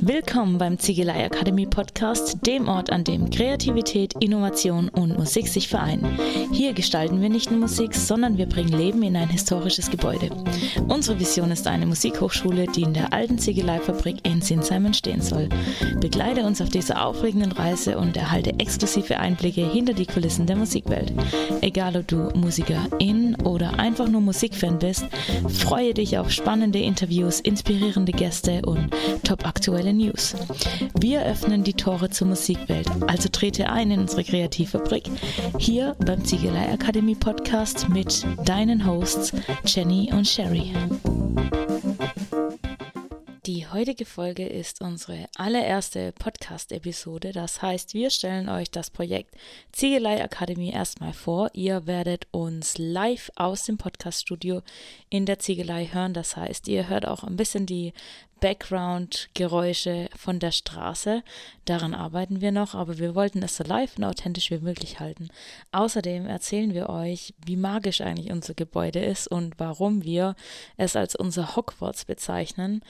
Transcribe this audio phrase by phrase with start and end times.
[0.00, 6.18] Willkommen beim Ziegelei Akademie Podcast, dem Ort, an dem Kreativität, Innovation und Musik sich vereinen.
[6.52, 10.30] Hier gestalten wir nicht nur Musik, sondern wir bringen Leben in ein historisches Gebäude.
[10.88, 15.48] Unsere Vision ist eine Musikhochschule, die in der alten Ziegeleifabrik in Sinsheim entstehen soll.
[16.00, 21.12] Begleite uns auf dieser aufregenden Reise und erhalte exklusive Einblicke hinter die Kulissen der Musikwelt.
[21.60, 25.04] Egal ob du Musikerin oder einfach nur Musikfan bist,
[25.48, 28.23] freue dich auf spannende Interviews, inspirierende Gäste
[28.66, 28.90] und
[29.22, 30.34] top-aktuelle News.
[30.98, 35.10] Wir öffnen die Tore zur Musikwelt, also trete ein in unsere Kreativfabrik,
[35.58, 39.32] hier beim Ziegelei Akademie Podcast mit deinen Hosts
[39.66, 40.72] Jenny und Sherry.
[43.84, 47.32] Heutige Folge ist unsere allererste Podcast-Episode.
[47.32, 49.34] Das heißt, wir stellen euch das Projekt
[49.72, 51.50] Ziegelei Akademie erstmal vor.
[51.52, 54.62] Ihr werdet uns live aus dem Podcast-Studio
[55.10, 56.14] in der Ziegelei hören.
[56.14, 57.92] Das heißt, ihr hört auch ein bisschen die
[58.40, 61.22] Background-Geräusche von der Straße.
[61.66, 65.28] Daran arbeiten wir noch, aber wir wollten es so live und authentisch wie möglich halten.
[65.72, 70.36] Außerdem erzählen wir euch, wie magisch eigentlich unser Gebäude ist und warum wir
[70.78, 72.82] es als unser Hogwarts bezeichnen.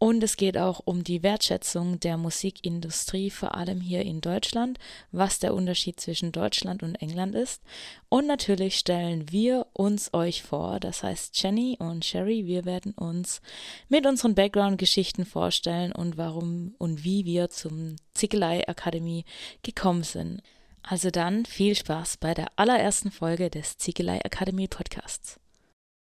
[0.00, 4.78] Und es geht auch um die Wertschätzung der Musikindustrie, vor allem hier in Deutschland,
[5.10, 7.62] was der Unterschied zwischen Deutschland und England ist.
[8.08, 13.40] Und natürlich stellen wir uns euch vor, das heißt Jenny und Sherry, wir werden uns
[13.88, 19.24] mit unseren Background-Geschichten vorstellen und warum und wie wir zum Zickelei Akademie
[19.64, 20.42] gekommen sind.
[20.82, 25.40] Also dann viel Spaß bei der allerersten Folge des Ziegelei Akademie Podcasts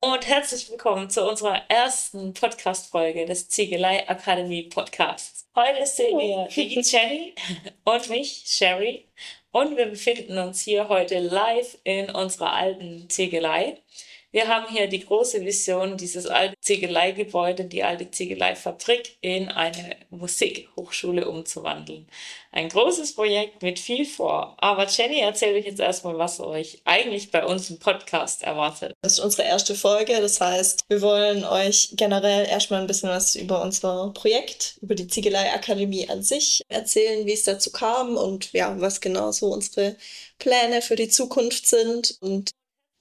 [0.04, 5.48] und herzlich willkommen zu unserer ersten Podcast-Folge des Ziegelei Akademie Podcasts.
[5.56, 7.34] Heute sehen wir die Jenny
[7.86, 9.08] und mich, Sherry,
[9.52, 13.78] und wir befinden uns hier heute live in unserer alten Ziegelei.
[14.34, 21.30] Wir haben hier die große Vision, dieses alte Ziegeleigebäude, die alte Ziegeleifabrik in eine Musikhochschule
[21.30, 22.08] umzuwandeln.
[22.52, 24.58] Ein großes Projekt mit viel vor.
[24.58, 28.94] Aber Jenny, erzähl euch jetzt erstmal, was euch eigentlich bei uns im Podcast erwartet.
[29.04, 30.20] Das ist unsere erste Folge.
[30.20, 35.08] Das heißt, wir wollen euch generell erstmal ein bisschen was über unser Projekt, über die
[35.08, 39.96] Ziegeleiakademie an sich erzählen, wie es dazu kam und ja, was genau so unsere
[40.40, 42.18] Pläne für die Zukunft sind.
[42.20, 42.50] Und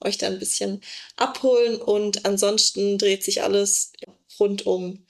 [0.03, 0.81] euch da ein bisschen
[1.15, 1.81] abholen.
[1.81, 3.93] Und ansonsten dreht sich alles
[4.39, 5.05] rund um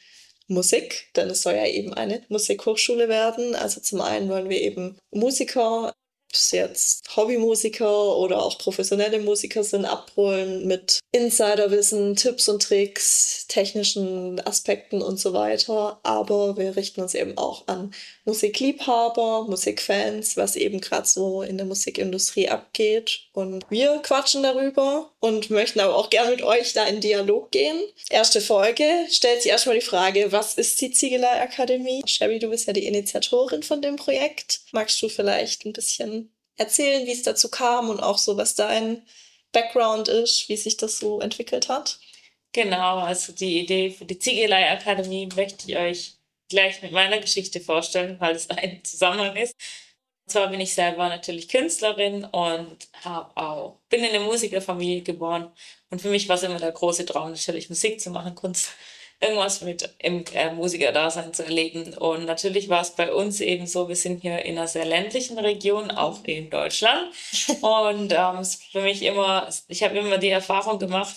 [0.48, 3.56] Musik, denn es soll ja eben eine Musikhochschule werden.
[3.56, 5.94] Also zum einen wollen wir eben Musiker
[6.36, 14.40] es jetzt Hobbymusiker oder auch professionelle Musiker sind, abholen mit Insiderwissen, Tipps und Tricks, technischen
[14.46, 16.00] Aspekten und so weiter.
[16.04, 17.94] Aber wir richten uns eben auch an
[18.26, 23.22] Musikliebhaber, Musikfans, was eben gerade so in der Musikindustrie abgeht.
[23.34, 27.78] Und wir quatschen darüber und möchten aber auch gerne mit euch da in Dialog gehen.
[28.10, 32.02] Erste Folge stellt sich erstmal die Frage, was ist die Ziegelei Akademie?
[32.06, 34.62] Sherry, du bist ja die Initiatorin von dem Projekt.
[34.72, 36.23] Magst du vielleicht ein bisschen
[36.58, 39.06] erzählen, wie es dazu kam und auch so, was dein
[39.52, 42.00] Background ist, wie sich das so entwickelt hat?
[42.54, 46.14] Genau, also die Idee für die Ziegelei Akademie möchte ich euch
[46.50, 49.56] gleich mit meiner Geschichte vorstellen, weil es ein Zusammenhang ist.
[50.26, 55.52] Und zwar bin ich selber natürlich Künstlerin und habe auch, bin in eine Musikerfamilie geboren.
[55.90, 58.70] Und für mich war es immer der große Traum, natürlich Musik zu machen, Kunst
[59.20, 61.94] irgendwas mit im äh, Musikerdasein zu erleben.
[61.94, 65.40] Und natürlich war es bei uns eben so, wir sind hier in einer sehr ländlichen
[65.40, 67.14] Region, auch in Deutschland.
[67.62, 71.16] Und ähm, für mich immer, ich habe immer die Erfahrung gemacht,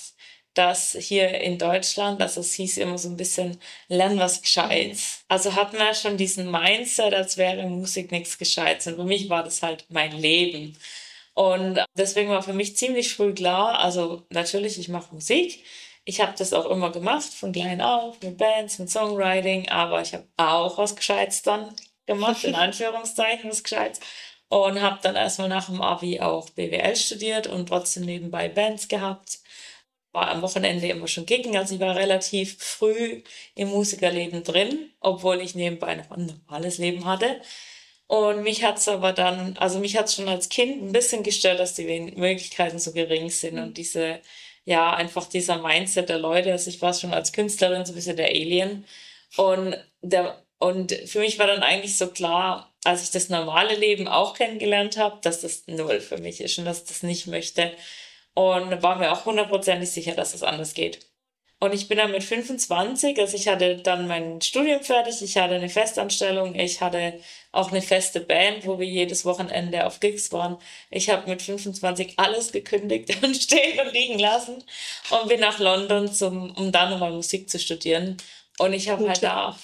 [0.54, 5.24] dass hier in Deutschland, also es hieß immer so ein bisschen, lern was Gescheites.
[5.28, 8.86] Also hatten wir schon diesen Mindset, als wäre Musik nichts Gescheites.
[8.86, 10.76] Und für mich war das halt mein Leben.
[11.34, 15.62] Und deswegen war für mich ziemlich früh klar, also natürlich, ich mache Musik,
[16.08, 20.14] ich habe das auch immer gemacht, von klein auf, mit Bands, mit Songwriting, aber ich
[20.14, 21.74] habe auch was Gescheites dann
[22.06, 24.00] gemacht, in Anführungszeichen was Gescheites.
[24.48, 29.40] Und habe dann erstmal nach dem Abi auch BWL studiert und trotzdem nebenbei Bands gehabt.
[30.12, 33.22] War am Wochenende immer schon giggen, also ich war relativ früh
[33.56, 37.40] im Musikerleben drin, obwohl ich nebenbei noch ein normales Leben hatte.
[38.06, 41.74] Und mich hat's aber dann, also mich hat's schon als Kind ein bisschen gestört, dass
[41.74, 44.20] die Möglichkeiten so gering sind und diese
[44.66, 46.52] ja, einfach dieser Mindset der Leute.
[46.52, 48.84] Also ich war schon als Künstlerin so ein bisschen der Alien.
[49.36, 54.08] Und, der, und für mich war dann eigentlich so klar, als ich das normale Leben
[54.08, 57.72] auch kennengelernt habe, dass das null für mich ist und dass ich das nicht möchte.
[58.34, 61.06] Und war mir auch hundertprozentig sicher, dass es das anders geht.
[61.58, 65.54] Und ich bin dann mit 25, also ich hatte dann mein Studium fertig, ich hatte
[65.54, 67.18] eine Festanstellung, ich hatte
[67.50, 70.58] auch eine feste Band, wo wir jedes Wochenende auf Gigs waren.
[70.90, 74.62] Ich habe mit 25 alles gekündigt und stehen und liegen lassen
[75.10, 78.18] und bin nach London, zum, um da nochmal Musik zu studieren.
[78.58, 79.58] Und ich habe halt da,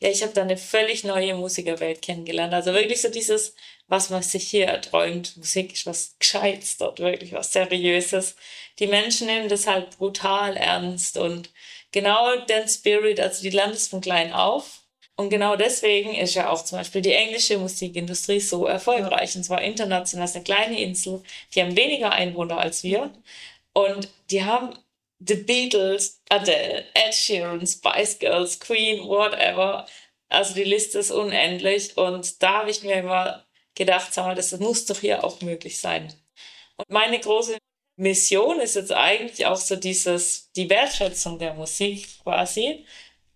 [0.00, 2.54] ja, ich habe da eine völlig neue Musikerwelt kennengelernt.
[2.54, 3.54] Also wirklich so dieses,
[3.88, 5.36] was man sich hier erträumt.
[5.36, 8.36] Musik ist was Gescheites dort, wirklich was Seriöses.
[8.78, 11.50] Die Menschen nehmen das halt brutal ernst und
[11.92, 14.82] genau den Spirit, also die lernen es von klein auf.
[15.16, 19.34] Und genau deswegen ist ja auch zum Beispiel die englische Musikindustrie so erfolgreich.
[19.34, 21.22] Und zwar international, das ist eine kleine Insel.
[21.54, 23.10] Die haben weniger Einwohner als wir.
[23.72, 24.78] Und die haben
[25.20, 29.86] The Beatles, Adele, Ed Sheeran, Spice Girls, Queen, whatever.
[30.28, 31.96] Also die Liste ist unendlich.
[31.96, 33.44] Und da habe ich mir immer
[33.74, 36.12] gedacht, sag mal, das muss doch hier auch möglich sein.
[36.76, 37.58] Und meine große
[37.96, 42.86] Mission ist jetzt eigentlich auch so dieses, die Wertschätzung der Musik quasi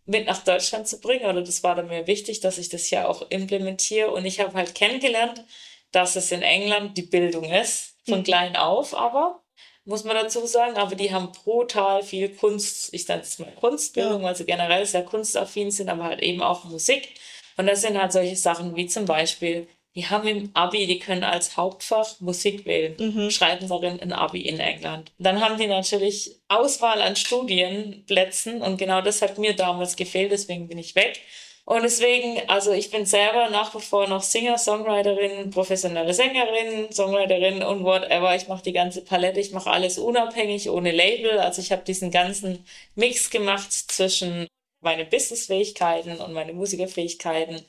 [0.04, 1.26] mit nach Deutschland zu bringen.
[1.26, 4.10] Oder das war dann mir wichtig, dass ich das ja auch implementiere.
[4.10, 5.44] Und ich habe halt kennengelernt,
[5.90, 8.24] dass es in England die Bildung ist, von mhm.
[8.24, 9.41] klein auf aber
[9.84, 14.22] muss man dazu sagen, aber die haben brutal viel Kunst, ich nenne es mal Kunstbildung,
[14.22, 14.28] ja.
[14.28, 17.08] also generell sehr kunstaffin sind, aber halt eben auch Musik.
[17.56, 21.24] Und das sind halt solche Sachen wie zum Beispiel, die haben im Abi, die können
[21.24, 23.30] als Hauptfach Musik wählen, mhm.
[23.30, 25.12] schreiben darin ein Abi in England.
[25.18, 30.68] Dann haben die natürlich Auswahl an Studienplätzen und genau das hat mir damals gefehlt, deswegen
[30.68, 31.20] bin ich weg.
[31.64, 37.62] Und deswegen, also ich bin selber nach wie vor noch Singer, Songwriterin, professionelle Sängerin, Songwriterin
[37.62, 38.34] und whatever.
[38.34, 41.38] Ich mache die ganze Palette, ich mache alles unabhängig, ohne Label.
[41.38, 42.64] Also ich habe diesen ganzen
[42.96, 44.48] Mix gemacht zwischen
[44.80, 47.64] meine Businessfähigkeiten und meine Musikerfähigkeiten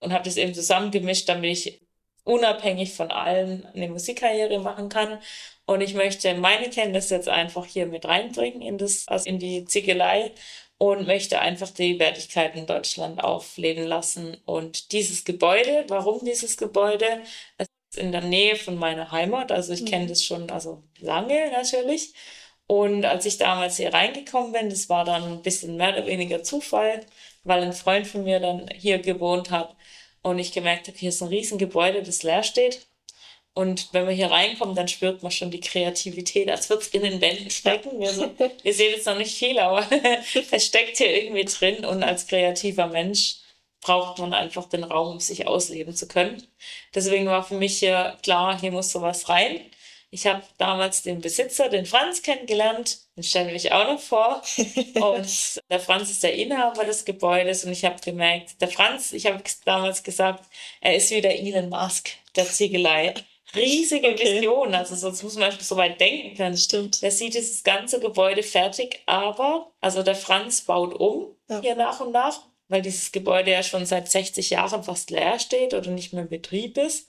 [0.00, 1.80] und habe das eben zusammengemischt, damit ich
[2.24, 5.18] unabhängig von allen eine Musikkarriere machen kann.
[5.64, 9.64] Und ich möchte meine Kenntnisse jetzt einfach hier mit reinbringen in das, also in die
[9.64, 10.32] Ziegelei
[10.82, 14.36] und möchte einfach die Wertigkeit in Deutschland aufleben lassen.
[14.46, 17.06] Und dieses Gebäude, warum dieses Gebäude?
[17.56, 19.86] Es ist in der Nähe von meiner Heimat, also ich mhm.
[19.86, 22.14] kenne das schon also lange natürlich.
[22.66, 26.42] Und als ich damals hier reingekommen bin, das war dann ein bisschen mehr oder weniger
[26.42, 27.06] Zufall,
[27.44, 29.76] weil ein Freund von mir dann hier gewohnt hat
[30.22, 32.88] und ich gemerkt habe, hier ist ein Riesengebäude, das leer steht.
[33.54, 37.02] Und wenn wir hier reinkommen, dann spürt man schon die Kreativität, als würde es in
[37.02, 38.00] den Wänden stecken.
[38.00, 38.30] Wir, so,
[38.62, 39.86] wir sehen jetzt noch nicht viel, aber
[40.50, 41.84] es steckt hier irgendwie drin.
[41.84, 43.36] Und als kreativer Mensch
[43.82, 46.42] braucht man einfach den Raum, um sich ausleben zu können.
[46.94, 49.60] Deswegen war für mich hier klar, hier muss sowas rein.
[50.10, 52.98] Ich habe damals den Besitzer, den Franz, kennengelernt.
[53.16, 54.42] Den stellen wir mich auch noch vor.
[54.94, 57.64] Und der Franz ist der Inhaber des Gebäudes.
[57.64, 60.44] Und ich habe gemerkt, der Franz, ich habe damals gesagt,
[60.80, 63.14] er ist wie der Elon Musk der Ziegelei
[63.54, 64.36] riesige okay.
[64.36, 64.74] Vision.
[64.74, 66.56] Also sonst muss man einfach so weit denken können.
[66.56, 67.02] Stimmt.
[67.02, 71.60] Der sieht dieses ganze Gebäude fertig, aber, also der Franz baut um ja.
[71.60, 75.74] hier nach und nach, weil dieses Gebäude ja schon seit 60 Jahren fast leer steht
[75.74, 77.08] oder nicht mehr in Betrieb ist.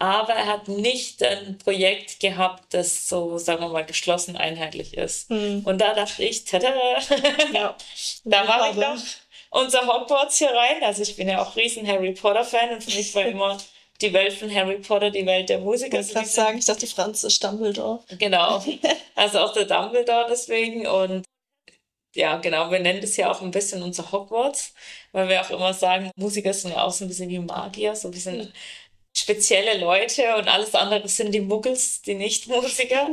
[0.00, 5.28] Aber er hat nicht ein Projekt gehabt, das so, sagen wir mal, geschlossen einheitlich ist.
[5.28, 5.62] Mhm.
[5.64, 6.68] Und da dachte ich, tada,
[7.52, 7.76] ja.
[8.24, 8.96] da war ich noch
[9.50, 10.82] unser Hogwarts hier rein.
[10.82, 13.58] Also ich bin ja auch riesen Harry Potter Fan und für mich war immer
[14.00, 15.92] die Welt von Harry Potter, die Welt der Musik.
[15.94, 18.02] Ich kann sagen, ich dachte, Franz ist Dumbledore.
[18.18, 18.64] Genau.
[19.14, 20.86] Also auch der Dumbledore deswegen.
[20.86, 21.24] Und
[22.14, 24.74] ja, genau, wir nennen das ja auch ein bisschen unser Hogwarts,
[25.10, 28.08] weil wir auch immer sagen, Musiker sind ja auch so ein bisschen wie Magier, so
[28.08, 28.52] ein bisschen
[29.16, 33.08] spezielle Leute und alles andere sind die Muggels, die Nicht-Musiker.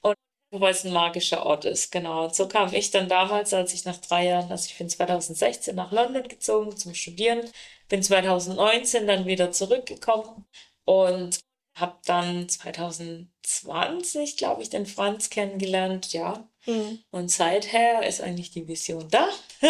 [0.00, 0.16] Und
[0.50, 2.24] weil es ein magischer Ort ist, genau.
[2.24, 5.74] Und so kam ich dann damals, als ich nach drei Jahren, also ich bin 2016
[5.74, 7.50] nach London gezogen zum Studieren,
[7.88, 10.46] bin 2019 dann wieder zurückgekommen
[10.84, 11.38] und
[11.74, 16.48] habe dann 2020, glaube ich, den Franz kennengelernt, ja.
[16.66, 17.00] Mhm.
[17.10, 19.28] Und seither ist eigentlich die Vision da.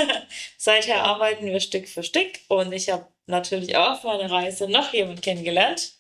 [0.59, 4.93] seither arbeiten wir Stück für Stück und ich habe natürlich auch auf meiner Reise noch
[4.93, 5.95] jemanden kennengelernt,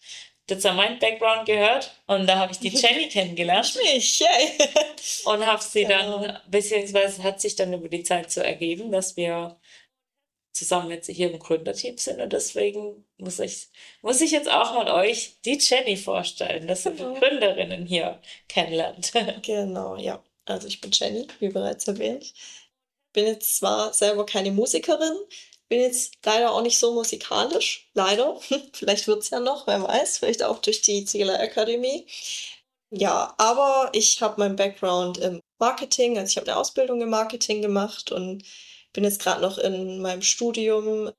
[0.51, 1.95] der zu meinem Background gehört.
[2.07, 3.75] Und da habe ich die Jenny kennengelernt.
[3.83, 4.23] Mich,
[5.25, 6.19] und habe sie genau.
[6.19, 9.59] dann, beziehungsweise hat sich dann über die Zeit so ergeben, dass wir
[10.55, 13.67] zusammen jetzt hier im Gründerteam sind und deswegen muss ich,
[14.03, 17.19] muss ich jetzt auch mal euch die Jenny vorstellen, dass ihr die genau.
[17.19, 19.13] Gründerinnen hier kennenlernt.
[19.43, 20.23] Genau, ja.
[20.47, 22.33] Also ich bin Jenny, wie bereits erwähnt.
[23.13, 25.17] Bin jetzt zwar selber keine Musikerin,
[25.69, 28.39] bin jetzt leider auch nicht so musikalisch, leider.
[28.73, 32.07] vielleicht wird es ja noch, wer weiß, vielleicht auch durch die Ziegelei Akademie.
[32.91, 37.61] Ja, aber ich habe meinen Background im Marketing, also ich habe eine Ausbildung im Marketing
[37.61, 38.45] gemacht und
[38.95, 41.11] bin jetzt gerade noch in meinem Studium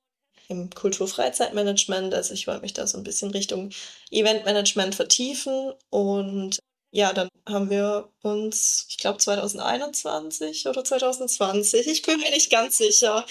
[0.48, 2.13] im Kultur-Freizeitmanagement.
[2.13, 3.70] Also ich wollte mich da so ein bisschen Richtung
[4.10, 5.74] Eventmanagement vertiefen.
[5.89, 6.60] Und
[6.91, 12.77] ja, dann haben wir uns, ich glaube 2021 oder 2020, ich bin mir nicht ganz
[12.77, 13.25] sicher,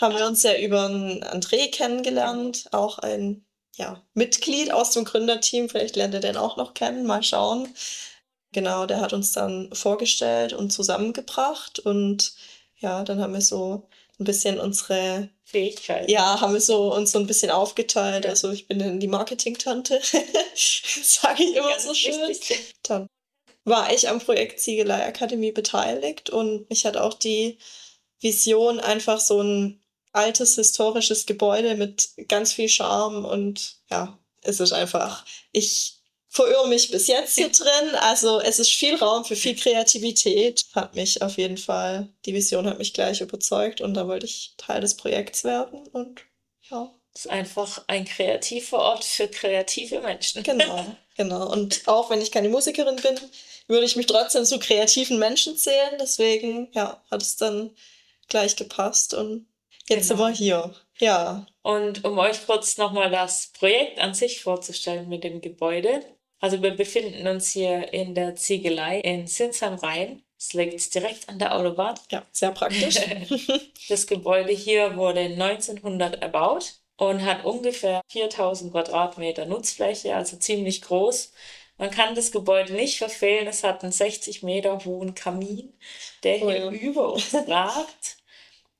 [0.00, 3.46] haben wir uns ja über einen André kennengelernt, auch ein
[3.76, 5.68] ja, Mitglied aus dem Gründerteam.
[5.68, 7.68] Vielleicht lernt ihr den auch noch kennen, mal schauen.
[8.52, 12.34] Genau, der hat uns dann vorgestellt und zusammengebracht und
[12.78, 13.88] ja, dann haben wir so
[14.18, 16.10] ein bisschen unsere Fähigkeiten.
[16.10, 18.26] Ja, haben wir so uns so ein bisschen aufgeteilt.
[18.26, 20.00] Also ich bin die Marketing-Tante,
[20.54, 22.36] sage ich immer so schön.
[22.82, 23.08] Dann
[23.64, 27.58] war ich am Projekt Ziegelei Akademie beteiligt und mich hat auch die
[28.20, 34.72] Vision, einfach so ein altes historisches Gebäude mit ganz viel Charme und ja, es ist
[34.72, 35.93] einfach, ich
[36.34, 37.94] verirre mich bis jetzt hier drin.
[38.00, 40.66] Also es ist viel Raum für viel Kreativität.
[40.74, 44.54] Hat mich auf jeden Fall, die Vision hat mich gleich überzeugt und da wollte ich
[44.58, 46.22] Teil des Projekts werden und
[46.70, 46.92] ja.
[47.14, 50.42] Es ist einfach ein kreativer Ort für kreative Menschen.
[50.42, 51.52] Genau, genau.
[51.52, 53.20] Und auch wenn ich keine Musikerin bin,
[53.68, 55.96] würde ich mich trotzdem zu kreativen Menschen zählen.
[56.00, 57.70] Deswegen, ja, hat es dann
[58.26, 59.46] gleich gepasst und
[59.88, 60.26] jetzt genau.
[60.26, 60.74] sind wir hier.
[60.98, 61.46] Ja.
[61.62, 66.02] Und um euch kurz nochmal das Projekt an sich vorzustellen mit dem Gebäude.
[66.44, 70.22] Also wir befinden uns hier in der Ziegelei in Sinsheim Rhein.
[70.38, 71.98] Es liegt direkt an der Autobahn.
[72.10, 72.96] Ja, sehr praktisch.
[73.88, 81.32] das Gebäude hier wurde 1900 erbaut und hat ungefähr 4000 Quadratmeter Nutzfläche, also ziemlich groß.
[81.78, 83.46] Man kann das Gebäude nicht verfehlen.
[83.46, 85.72] Es hat einen 60 Meter hohen Kamin,
[86.24, 88.18] der oh hier über uns ragt.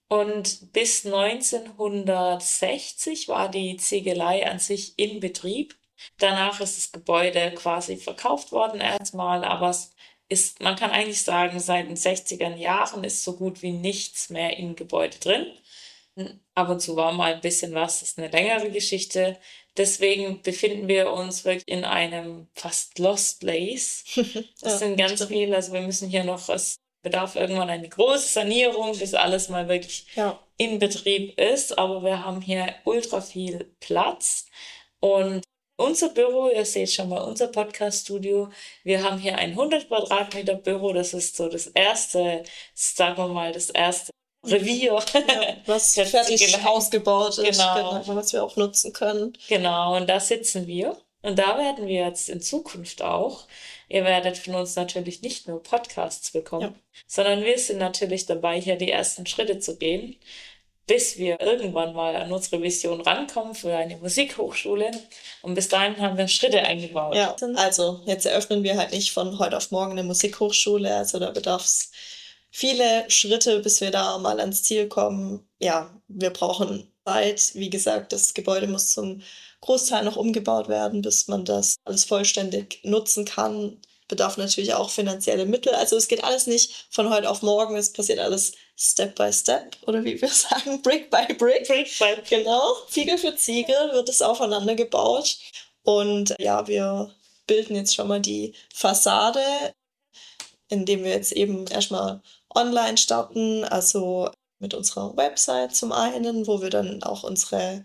[0.09, 5.75] Und bis 1960 war die Ziegelei an sich in Betrieb.
[6.18, 9.94] Danach ist das Gebäude quasi verkauft worden erstmal, aber es
[10.28, 14.56] ist, man kann eigentlich sagen, seit den 60er Jahren ist so gut wie nichts mehr
[14.56, 15.46] im Gebäude drin.
[16.54, 19.37] Ab und zu war mal ein bisschen was, das ist eine längere Geschichte.
[19.76, 24.04] Deswegen befinden wir uns wirklich in einem fast Lost Place.
[24.61, 28.28] Das ja, sind ganz viele, also wir müssen hier noch, es bedarf irgendwann eine große
[28.28, 30.38] Sanierung, bis alles mal wirklich ja.
[30.56, 31.76] in Betrieb ist.
[31.78, 34.46] Aber wir haben hier ultra viel Platz
[35.00, 35.42] und
[35.76, 38.50] unser Büro, ihr seht schon mal unser Podcast-Studio.
[38.83, 40.93] Wir haben hier ein 100 Quadratmeter Büro.
[40.93, 44.11] Das ist so das erste, sagen wir mal, das erste
[44.45, 44.93] Revier.
[44.93, 46.71] Ja, was fertig genau.
[46.71, 48.00] ausgebaut ist, genau.
[48.02, 48.16] genau.
[48.16, 49.37] was wir auch nutzen können.
[49.49, 50.97] Genau, und da sitzen wir.
[51.23, 53.47] Und da werden wir jetzt in Zukunft auch,
[53.88, 57.02] ihr werdet von uns natürlich nicht nur Podcasts bekommen, ja.
[57.07, 60.19] sondern wir sind natürlich dabei, hier die ersten Schritte zu gehen
[60.87, 64.91] bis wir irgendwann mal an unsere Vision rankommen für eine Musikhochschule.
[65.43, 67.14] Und bis dahin haben wir Schritte eingebaut.
[67.14, 70.95] Ja, also jetzt eröffnen wir halt nicht von heute auf morgen eine Musikhochschule.
[70.95, 71.91] Also da bedarf es
[72.50, 75.49] viele Schritte, bis wir da mal ans Ziel kommen.
[75.59, 77.53] Ja, wir brauchen Zeit.
[77.55, 79.23] Wie gesagt, das Gebäude muss zum
[79.61, 85.46] Großteil noch umgebaut werden, bis man das alles vollständig nutzen kann bedarf natürlich auch finanzielle
[85.46, 85.75] Mittel.
[85.75, 89.76] Also es geht alles nicht von heute auf morgen, es passiert alles Step by Step
[89.87, 91.66] oder wie wir sagen, Brick by Brick.
[91.66, 95.37] Brick by Genau, Ziegel für Ziegel wird es aufeinander gebaut.
[95.82, 97.14] Und ja, wir
[97.46, 99.40] bilden jetzt schon mal die Fassade,
[100.68, 102.23] indem wir jetzt eben erstmal
[102.54, 107.84] online starten, also mit unserer Website zum einen, wo wir dann auch unsere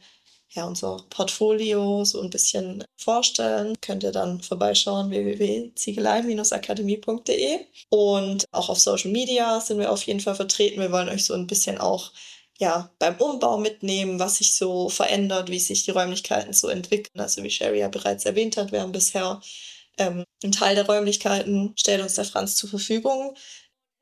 [0.52, 8.80] ja, unser Portfolio so ein bisschen vorstellen, könnt ihr dann vorbeischauen www.ziegelei-akademie.de und auch auf
[8.80, 10.82] Social Media sind wir auf jeden Fall vertreten.
[10.82, 12.12] Wir wollen euch so ein bisschen auch
[12.58, 17.22] ja, beim Umbau mitnehmen, was sich so verändert, wie sich die Räumlichkeiten so entwickeln.
[17.22, 19.42] Also wie Sherry ja bereits erwähnt hat, wir haben bisher
[19.98, 23.36] ähm, einen Teil der Räumlichkeiten, stellt uns der Franz zur Verfügung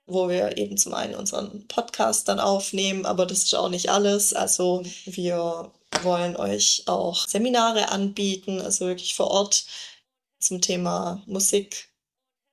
[0.08, 4.34] wo wir eben zum einen unseren Podcast dann aufnehmen, aber das ist auch nicht alles.
[4.34, 9.66] Also wir wollen euch auch Seminare anbieten, also wirklich vor Ort
[10.40, 11.90] zum Thema Musik,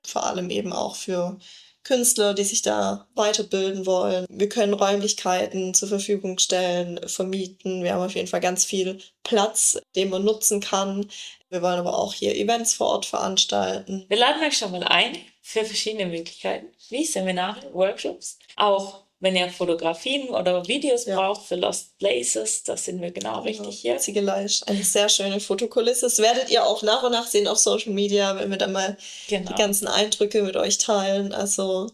[0.06, 1.38] vor allem eben auch für
[1.84, 4.24] Künstler, die sich da weiterbilden wollen.
[4.30, 7.84] Wir können Räumlichkeiten zur Verfügung stellen, vermieten.
[7.84, 11.10] Wir haben auf jeden Fall ganz viel Platz, den man nutzen kann.
[11.50, 14.06] Wir wollen aber auch hier Events vor Ort veranstalten.
[14.08, 19.48] Wir laden euch schon mal ein für verschiedene Möglichkeiten, wie Seminare, Workshops, auch wenn ihr
[19.48, 21.16] Fotografien oder Videos ja.
[21.16, 23.42] braucht für Lost Places, da sind wir genau, genau.
[23.42, 23.96] richtig hier.
[23.96, 26.02] Ziegelei eine sehr schöne Fotokulisse.
[26.02, 28.98] Das werdet ihr auch nach und nach sehen auf Social Media, wenn wir dann mal
[29.26, 29.50] genau.
[29.50, 31.32] die ganzen Eindrücke mit euch teilen.
[31.32, 31.90] Also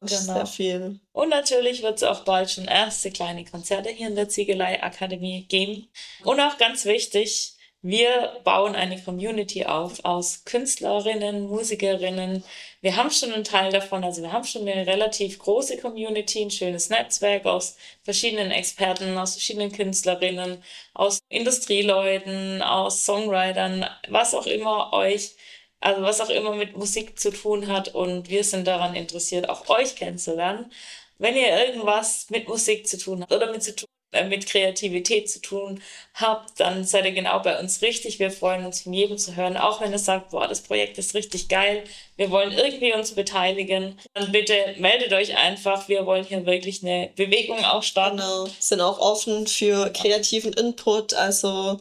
[0.00, 0.18] genau.
[0.18, 1.00] sehr viel.
[1.12, 5.44] Und natürlich wird es auch bald schon erste kleine Konzerte hier in der Ziegelei Akademie
[5.48, 5.88] geben.
[6.24, 7.52] Und auch ganz wichtig,
[7.82, 12.44] wir bauen eine Community auf aus Künstlerinnen, Musikerinnen.
[12.80, 16.50] Wir haben schon einen Teil davon, also wir haben schon eine relativ große Community, ein
[16.52, 20.62] schönes Netzwerk aus verschiedenen Experten, aus verschiedenen Künstlerinnen,
[20.94, 25.34] aus Industrieleuten, aus Songwritern, was auch immer euch,
[25.80, 27.88] also was auch immer mit Musik zu tun hat.
[27.94, 30.70] Und wir sind daran interessiert, auch euch kennenzulernen.
[31.18, 33.88] Wenn ihr irgendwas mit Musik zu tun habt oder mit zu tun
[34.28, 35.82] mit Kreativität zu tun
[36.14, 38.18] habt, dann seid ihr genau bei uns richtig.
[38.18, 41.14] Wir freuen uns von jedem zu hören, auch wenn ihr sagt, boah, das Projekt ist
[41.14, 41.84] richtig geil.
[42.16, 43.98] Wir wollen irgendwie uns beteiligen.
[44.12, 45.88] Dann bitte meldet euch einfach.
[45.88, 48.18] Wir wollen hier wirklich eine Bewegung auch starten.
[48.18, 48.48] Genau.
[48.58, 51.14] Sind auch offen für kreativen Input.
[51.14, 51.80] Also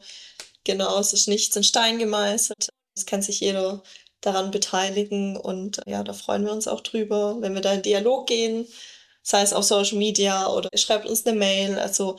[0.64, 2.70] genau, es ist nichts in Stein gemeißelt.
[2.96, 3.84] Es kann sich jeder
[4.22, 8.28] daran beteiligen und ja, da freuen wir uns auch drüber, wenn wir da in Dialog
[8.28, 8.68] gehen
[9.22, 11.78] sei es auf Social Media oder schreibt uns eine Mail.
[11.80, 12.18] Also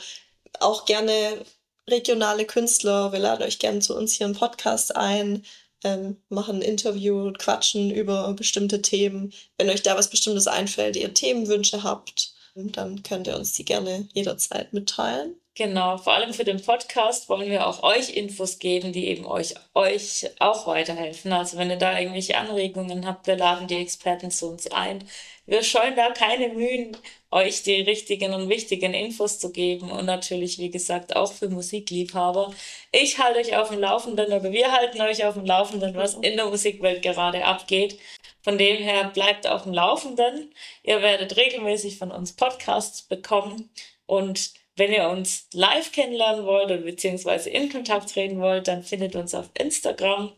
[0.61, 1.45] auch gerne
[1.89, 3.13] regionale Künstler.
[3.13, 5.45] Wir laden euch gerne zu uns hier im Podcast ein,
[5.85, 9.33] ähm, machen ein Interview, quatschen über bestimmte Themen.
[9.59, 14.09] Wenn euch da was Bestimmtes einfällt, ihr Themenwünsche habt, dann könnt ihr uns die gerne
[14.13, 15.37] jederzeit mitteilen.
[15.55, 19.55] Genau, vor allem für den Podcast wollen wir auch euch Infos geben, die eben euch,
[19.75, 21.31] euch auch weiterhelfen.
[21.31, 25.07] Also wenn ihr da irgendwelche Anregungen habt, wir laden die Experten zu uns ein.
[25.45, 26.97] Wir scheuen da keine Mühen,
[27.31, 32.55] euch die richtigen und wichtigen Infos zu geben und natürlich, wie gesagt, auch für Musikliebhaber.
[32.91, 36.37] Ich halte euch auf dem Laufenden oder wir halten euch auf dem Laufenden, was in
[36.37, 37.99] der Musikwelt gerade abgeht.
[38.41, 40.55] Von dem her bleibt auf dem Laufenden.
[40.83, 43.69] Ihr werdet regelmäßig von uns Podcasts bekommen
[44.07, 49.17] und wenn ihr uns live kennenlernen wollt oder beziehungsweise in Kontakt treten wollt, dann findet
[49.17, 50.33] uns auf Instagram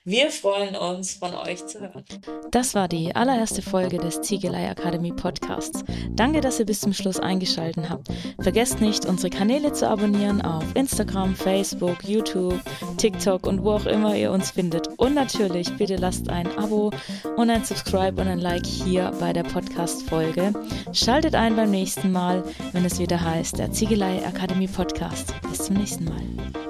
[0.10, 2.04] wir freuen uns, von euch zu hören.
[2.50, 5.84] Das war die allererste Folge des Ziegelei Akademie Podcasts.
[6.16, 8.08] Danke, dass ihr bis zum Schluss eingeschaltet habt.
[8.42, 12.60] Vergesst nicht, unsere Kanäle zu abonnieren auf Instagram, Facebook, YouTube,
[12.98, 14.88] TikTok und wo auch immer ihr uns findet.
[14.98, 16.90] Und natürlich, bitte lasst ein Abo
[17.38, 20.54] und ein Subscribe und ein Like hier bei der Podcast-Folge.
[20.92, 25.36] Schaltet ein beim nächsten Mal, wenn es wieder heißt, der Ziegelei Akademie Podcast.
[25.52, 26.69] Bis zum nächsten Mal.